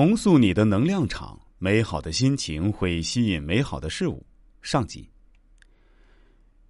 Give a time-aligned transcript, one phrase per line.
[0.00, 4.24] 重塑你的能量场，美好的心情会吸引美好的事物。
[4.62, 5.06] 上集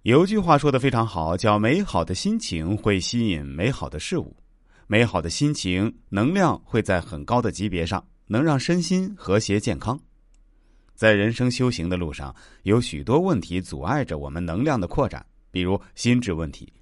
[0.01, 4.35] 有句话说的非常好，叫“美好的心情会吸引美好的事物”。
[4.85, 9.97] 美好的心情能量会在很高的级别上，能让身心和谐健康。
[10.93, 16.73] 在人生修行的路上，有许多问题阻碍着我们能量的扩展，比如心智问题、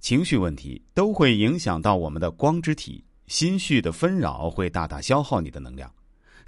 [0.00, 3.04] 情绪问题，都会影响到我们的光之体。
[3.26, 5.92] 心绪的纷扰会大大消耗你的能量。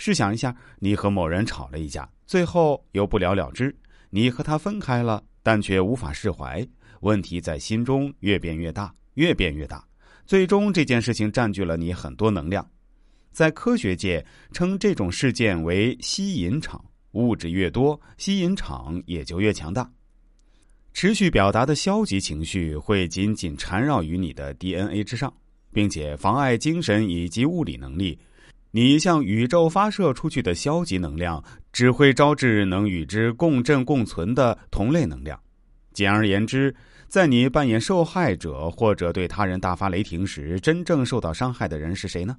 [0.03, 3.77] 试想一下，你和某人吵了一架，最后又不了了之，
[4.09, 6.67] 你和他分开了，但却无法释怀，
[7.01, 9.87] 问题在心中越变越大，越变越大，
[10.25, 12.67] 最终这件事情占据了你很多能量。
[13.31, 16.83] 在科学界称这种事件为吸引场，
[17.13, 19.93] 物质越多，吸引场也就越强大。
[20.95, 25.31] 持续表达的消极情绪会紧紧缠绕于你的 DNA 之上。
[25.73, 28.19] 并且妨碍精神以及物理能力，
[28.73, 31.43] 你向宇宙发射出去的消极能量，
[31.73, 35.39] 只会招致能与之共振共存的同类能量。
[35.93, 36.75] 简而言之，
[37.09, 42.37] 在你扮演受害者或者对他人大发雷霆时，真正受到伤害的人是谁呢？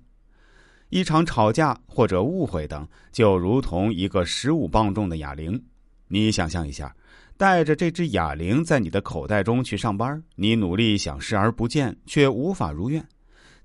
[0.88, 5.62] 一场吵架或者误会等，就如同一个十五磅重的哑铃。
[6.08, 6.96] 你想象一下，
[7.36, 13.06] 带着这只哑铃在你的口袋中去上班，你努力想视而不见，却无法如愿。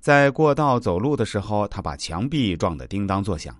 [0.00, 3.52] 在过道走路的时候，他把墙壁撞得叮当作响；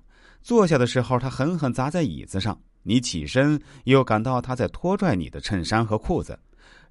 [0.43, 2.59] 坐下的时候，他狠狠砸在椅子上。
[2.83, 6.39] 你起身，又感到他在拖拽你的衬衫和裤子。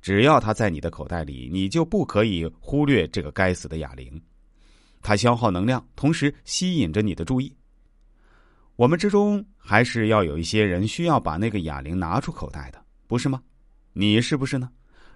[0.02, 4.22] 只要他在你的口袋里，你就不可以忽略这个该死的哑铃。
[5.02, 7.56] 它消耗能量，同时吸引着你的注意。
[8.76, 13.42] 我们之中还是要有一些人需要把那个哑铃拿出口袋的，不是吗？
[13.94, 14.70] 你是不是呢？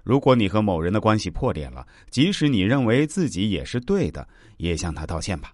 [0.04, 5.54] 如果你和某人的关系破裂了，即使你认为自己也是对的，也向他道歉吧。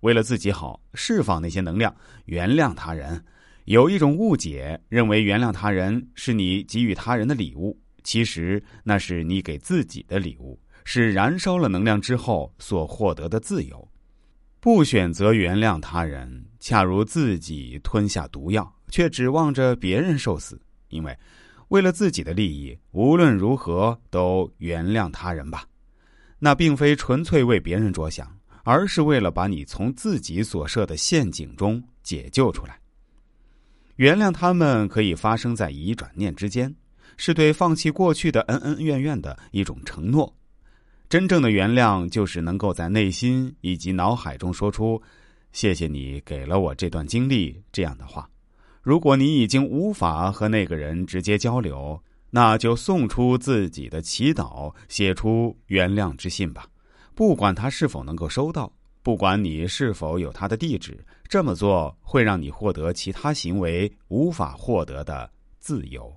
[0.00, 3.22] 为了自己好，释放那些能量，原谅他人。
[3.66, 13.86] 有一种误解，认为原谅他人是你给予他人的礼物，其实那是你给自己的礼物，是燃烧了能量之后所获得的自由。
[14.58, 21.16] 不选择原谅他人，恰如自己吞下毒药，却指望着别人受死，因为。
[21.70, 25.64] 为了自己的利益，无论如何都原谅他人吧。
[26.38, 28.28] 那并非纯粹为别人着想，
[28.64, 32.78] 而是为了把你从自己所设的陷阱中解救出来。
[33.96, 36.74] 原谅他们可以发生在一转念之间，
[37.16, 40.34] 是对放弃过去的恩恩怨怨的一种承诺。
[41.08, 45.00] 真正的原谅，就是能够在内心以及脑海中说出
[45.52, 48.28] “谢谢你给了我这段经历”这样的话。
[48.82, 56.66] 如果你已经无法和那个人直接交流，那就送出自己的祈祷，写出原谅之信吧。
[57.14, 66.10] 不管他是否能够收到，不管你是否有他的地址，这么做会让你获得其他行为无法获得的自由。